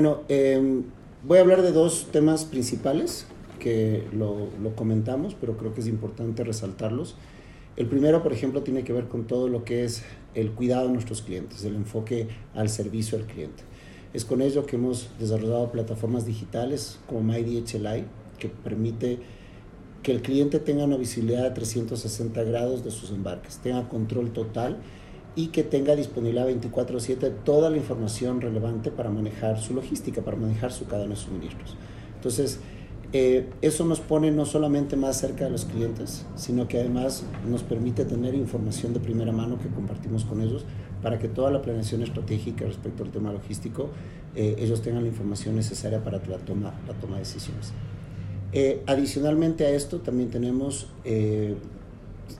Bueno, 0.00 0.22
em, 0.30 0.84
voy 1.24 1.36
a 1.36 1.40
hablar 1.42 1.60
de 1.60 1.72
dos 1.72 2.06
temas 2.10 2.46
principales 2.46 3.26
que 3.58 4.08
lo, 4.14 4.48
lo, 4.62 4.74
comentamos, 4.74 5.36
pero 5.38 5.58
creo 5.58 5.74
que 5.74 5.82
es 5.82 5.88
importante 5.88 6.42
resaltarlos. 6.42 7.16
El 7.76 7.86
primero, 7.86 8.22
por 8.22 8.32
ejemplo, 8.32 8.62
tiene 8.62 8.82
que 8.82 8.94
ver 8.94 9.08
con 9.08 9.26
todo 9.26 9.48
lo 9.48 9.62
que 9.62 9.84
es 9.84 10.02
el 10.34 10.52
cuidado 10.52 10.86
de 10.86 10.94
nuestros 10.94 11.20
clientes, 11.20 11.66
el 11.66 11.74
enfoque 11.74 12.28
al 12.54 12.70
servicio 12.70 13.18
al 13.18 13.26
cliente. 13.26 13.62
Es 14.14 14.24
con 14.24 14.40
ello 14.40 14.64
que 14.64 14.76
hemos 14.76 15.10
desarrollado 15.18 15.70
plataformas 15.70 16.24
digitales 16.24 16.98
como 17.06 17.20
MyDHLI, 17.20 18.04
que 18.38 18.48
permite 18.48 19.18
que 20.02 20.12
el 20.12 20.22
cliente 20.22 20.60
tenga 20.60 20.84
una 20.84 20.96
visibilidad 20.96 21.42
de 21.42 21.50
360 21.50 22.42
grados 22.44 22.82
de 22.84 22.90
sus 22.90 23.10
embarques, 23.10 23.58
tenga 23.58 23.86
control 23.90 24.32
total 24.32 24.78
y 25.36 25.48
que 25.48 25.62
tenga 25.62 25.96
disponibilidad 25.96 26.46
24/7 26.46 27.30
toda 27.44 27.70
la 27.70 27.76
información 27.76 28.40
relevante 28.40 28.90
para 28.90 29.10
manejar 29.10 29.60
su 29.60 29.74
logística, 29.74 30.22
para 30.22 30.36
manejar 30.36 30.72
su 30.72 30.86
cadena 30.86 31.14
de 31.14 31.20
suministros. 31.20 31.76
Entonces, 32.16 32.60
eh, 33.12 33.48
eso 33.60 33.84
nos 33.84 33.98
pone 33.98 34.30
no 34.30 34.46
solamente 34.46 34.96
más 34.96 35.18
cerca 35.18 35.44
de 35.44 35.50
los 35.50 35.64
clientes, 35.64 36.26
sino 36.36 36.68
que 36.68 36.78
además 36.78 37.24
nos 37.48 37.62
permite 37.64 38.04
tener 38.04 38.34
información 38.34 38.92
de 38.94 39.00
primera 39.00 39.32
mano 39.32 39.58
que 39.58 39.68
compartimos 39.68 40.24
con 40.24 40.40
ellos 40.40 40.64
para 41.02 41.18
que 41.18 41.26
toda 41.26 41.50
la 41.50 41.60
planeación 41.62 42.02
estratégica 42.02 42.66
respecto 42.66 43.02
al 43.02 43.10
tema 43.10 43.32
logístico, 43.32 43.88
eh, 44.36 44.56
ellos 44.58 44.82
tengan 44.82 45.02
la 45.02 45.08
información 45.08 45.56
necesaria 45.56 46.04
para 46.04 46.18
la 46.18 46.38
toma, 46.38 46.72
la 46.86 46.94
toma 46.94 47.14
de 47.14 47.20
decisiones. 47.20 47.72
Eh, 48.52 48.82
adicionalmente 48.86 49.64
a 49.64 49.70
esto, 49.70 50.00
también 50.00 50.30
tenemos 50.30 50.88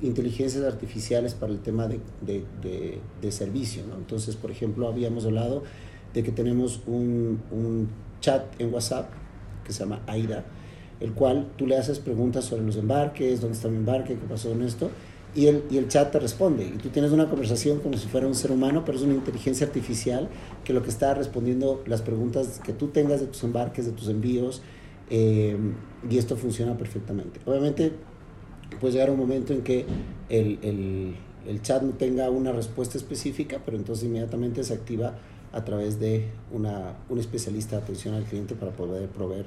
inteligencias 0.00 0.64
artificiales 0.64 1.34
para 1.34 1.52
el 1.52 1.60
tema 1.60 1.88
de, 1.88 2.00
de, 2.20 3.00
de, 3.20 3.32
servicio. 3.32 3.82
Entonces, 3.96 4.36
por 4.36 4.50
ejemplo, 4.50 4.88
habíamos 4.88 5.24
hablado 5.24 5.62
de 6.14 6.22
que 6.22 6.32
tenemos 6.32 6.82
un, 6.86 7.40
un 7.50 7.88
chat 8.20 8.60
en 8.60 8.72
WhatsApp 8.72 9.10
que 9.64 9.72
se 9.72 9.80
llama 9.80 10.02
AIDA, 10.06 10.44
el 11.00 11.12
cual 11.12 11.48
tú 11.56 11.66
le 11.66 11.76
haces 11.76 11.98
preguntas 11.98 12.44
sobre 12.44 12.62
los 12.62 12.76
embarques, 12.76 13.40
dónde 13.40 13.56
está 13.56 13.68
mi 13.68 13.76
embarque, 13.76 14.14
qué 14.14 14.26
pasó 14.26 14.50
con 14.50 14.62
esto, 14.62 14.90
y 15.34 15.46
el, 15.46 15.64
y 15.70 15.78
el 15.78 15.88
chat 15.88 16.10
te 16.10 16.18
responde. 16.18 16.64
Y 16.64 16.78
tú 16.78 16.88
tienes 16.88 17.12
una 17.12 17.28
conversación 17.28 17.80
como 17.80 17.96
si 17.96 18.08
fuera 18.08 18.26
un 18.26 18.34
ser 18.34 18.50
humano, 18.50 18.84
pero 18.84 18.98
es 18.98 19.04
una 19.04 19.14
inteligencia 19.14 19.66
artificial 19.66 20.28
que 20.64 20.72
lo 20.72 20.82
que 20.82 20.90
está 20.90 21.14
respondiendo 21.14 21.82
las 21.86 22.02
preguntas 22.02 22.60
que 22.64 22.72
tú 22.72 22.88
tengas 22.88 23.20
de 23.20 23.26
tus 23.26 23.42
embarques, 23.44 23.86
de 23.86 23.92
tus 23.92 24.08
envíos, 24.08 24.62
eh, 25.08 25.56
y 26.08 26.18
esto 26.18 26.36
funciona 26.36 26.76
perfectamente. 26.76 27.40
Obviamente, 27.46 27.92
puede 28.76 28.94
llegar 28.94 29.10
un 29.10 29.18
momento 29.18 29.52
en 29.52 29.62
que 29.62 29.84
el, 30.28 30.58
el, 31.46 31.62
chat 31.62 31.82
no 31.82 31.92
tenga 31.92 32.30
una 32.30 32.52
respuesta 32.52 32.96
específica, 32.96 33.60
pero 33.64 33.76
entonces 33.76 34.04
inmediatamente 34.04 34.62
se 34.64 34.74
activa 34.74 35.14
a 35.52 35.64
través 35.64 35.98
de 35.98 36.28
una, 36.52 36.96
un 37.08 37.18
especialista 37.18 37.76
de 37.76 37.82
atención 37.82 38.14
al 38.14 38.24
cliente 38.24 38.54
para 38.54 38.72
poder 38.72 39.08
proveer 39.08 39.46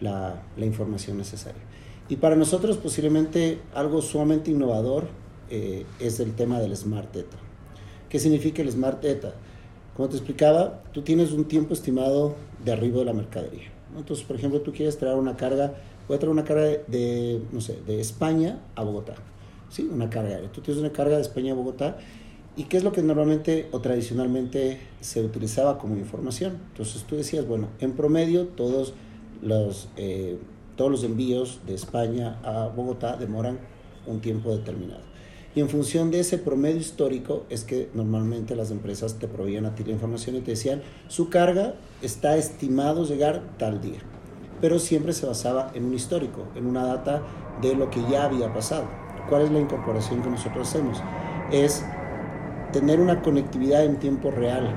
la, 0.00 0.42
la, 0.56 0.64
información 0.64 1.18
necesaria. 1.18 1.60
Y 2.08 2.16
para 2.16 2.36
nosotros 2.36 2.76
posiblemente 2.76 3.58
algo 3.74 4.00
sumamente 4.00 4.50
innovador 4.50 5.08
eh, 5.50 5.84
es 5.98 6.20
el 6.20 6.34
tema 6.34 6.60
del 6.60 6.76
Smart 6.76 7.14
Data. 7.14 7.36
¿Qué 8.08 8.18
significa 8.18 8.62
el 8.62 8.70
Smart 8.70 9.02
Data? 9.02 9.34
Como 9.96 10.08
te 10.08 10.16
explicaba, 10.16 10.82
tú 10.92 11.02
tienes 11.02 11.32
un 11.32 11.44
tiempo 11.44 11.74
estimado 11.74 12.36
de 12.64 12.72
arribo 12.72 13.00
de 13.00 13.06
la 13.06 13.12
mercadería. 13.12 13.70
Entonces, 13.96 14.24
por 14.24 14.36
ejemplo, 14.36 14.60
tú 14.60 14.72
quieres 14.72 14.96
traer 14.96 15.16
una 15.16 15.36
carga, 15.36 15.74
voy 16.10 16.16
a 16.16 16.18
traer 16.18 16.32
una 16.32 16.44
carga 16.44 16.64
de, 16.86 17.40
no 17.52 17.60
sé, 17.60 17.78
de 17.86 18.00
España 18.00 18.60
a 18.74 18.82
Bogotá. 18.82 19.14
¿Sí? 19.68 19.88
Una 19.90 20.10
carga. 20.10 20.40
Tú 20.52 20.60
tienes 20.60 20.80
una 20.80 20.92
carga 20.92 21.16
de 21.16 21.22
España 21.22 21.52
a 21.52 21.54
Bogotá 21.54 21.96
¿Y 22.56 22.64
qué 22.64 22.76
es 22.76 22.84
lo 22.84 22.92
que 22.92 23.02
normalmente 23.02 23.68
o 23.70 23.80
tradicionalmente 23.80 24.80
se 25.00 25.24
utilizaba 25.24 25.78
como 25.78 25.96
información? 25.96 26.58
Entonces 26.72 27.04
tú 27.04 27.16
decías, 27.16 27.46
bueno, 27.46 27.68
en 27.78 27.92
promedio 27.92 28.48
todos 28.48 28.92
los, 29.40 29.88
eh, 29.96 30.36
todos 30.76 30.90
los 30.90 31.04
envíos 31.04 31.60
de 31.66 31.74
España 31.74 32.40
a 32.42 32.66
Bogotá 32.68 33.16
demoran 33.16 33.58
un 34.06 34.20
tiempo 34.20 34.54
determinado. 34.54 35.00
Y 35.54 35.60
en 35.60 35.68
función 35.68 36.10
de 36.10 36.20
ese 36.20 36.38
promedio 36.38 36.76
histórico 36.78 37.44
es 37.50 37.64
que 37.64 37.88
normalmente 37.94 38.54
las 38.54 38.70
empresas 38.70 39.18
te 39.18 39.26
proveían 39.26 39.64
a 39.64 39.74
ti 39.74 39.84
la 39.84 39.92
información 39.92 40.36
y 40.36 40.40
te 40.40 40.50
decían, 40.50 40.82
su 41.08 41.30
carga 41.30 41.76
está 42.02 42.36
estimado 42.36 43.04
llegar 43.04 43.42
tal 43.58 43.80
día. 43.80 44.00
Pero 44.60 44.78
siempre 44.78 45.12
se 45.12 45.26
basaba 45.26 45.70
en 45.74 45.84
un 45.84 45.94
histórico, 45.94 46.44
en 46.54 46.66
una 46.66 46.84
data 46.84 47.22
de 47.62 47.74
lo 47.74 47.90
que 47.90 48.00
ya 48.10 48.24
había 48.24 48.52
pasado. 48.52 48.84
¿Cuál 49.28 49.42
es 49.42 49.50
la 49.50 49.60
incorporación 49.60 50.22
que 50.22 50.30
nosotros 50.30 50.68
hacemos? 50.68 51.02
Es 51.50 51.84
tener 52.72 53.00
una 53.00 53.22
conectividad 53.22 53.84
en 53.84 53.98
tiempo 53.98 54.30
real. 54.30 54.70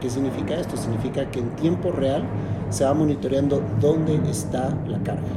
¿Qué 0.00 0.10
significa 0.10 0.54
esto? 0.54 0.76
Significa 0.76 1.30
que 1.30 1.40
en 1.40 1.50
tiempo 1.56 1.90
real 1.90 2.22
se 2.70 2.84
va 2.84 2.94
monitoreando 2.94 3.62
dónde 3.80 4.20
está 4.30 4.76
la 4.86 4.98
carga. 5.02 5.28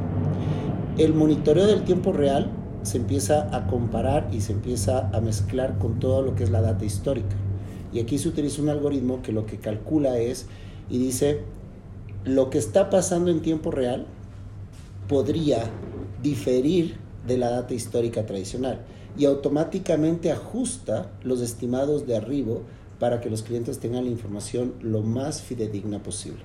El 0.98 1.14
monitoreo 1.14 1.66
del 1.66 1.84
tiempo 1.84 2.12
real 2.12 2.52
se 2.84 2.98
empieza 2.98 3.56
a 3.56 3.68
comparar 3.68 4.28
y 4.32 4.42
se 4.42 4.54
empieza 4.54 5.10
a 5.14 5.22
mezclar 5.22 5.78
con 5.78 6.00
todo 6.00 6.22
lo 6.22 6.36
que 6.36 6.44
es 6.44 6.50
la 6.50 6.62
data 6.62 6.86
histórica. 6.86 7.36
Y 7.94 8.00
aquí 8.00 8.18
se 8.18 8.30
utiliza 8.30 8.62
un 8.62 8.70
algoritmo 8.70 9.22
que 9.22 9.32
lo 9.32 9.46
que 9.46 9.58
calcula 9.58 10.18
es 10.18 10.48
y 10.90 10.98
dice, 10.98 11.44
lo 12.26 12.50
que 12.50 12.58
está 12.58 12.90
pasando 12.90 13.32
en 13.32 13.42
tiempo 13.42 13.72
real 13.72 14.06
podría 15.08 15.64
diferir 16.22 16.98
de 17.28 17.38
la 17.38 17.50
data 17.50 17.74
histórica 17.74 18.26
tradicional 18.26 18.82
y 19.18 19.26
automáticamente 19.26 20.32
ajusta 20.32 21.12
los 21.24 21.42
estimados 21.42 22.08
de 22.08 22.16
arribo 22.16 22.62
para 23.00 23.20
que 23.20 23.30
los 23.30 23.42
clientes 23.42 23.80
tengan 23.80 24.06
la 24.06 24.12
información 24.12 24.76
lo 24.82 25.02
más 25.02 25.42
fidedigna 25.42 26.04
posible. 26.04 26.42